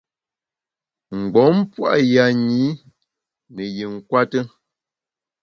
[1.19, 2.61] Mgbom pua’ yanyi
[3.53, 4.39] ne yi nkwete.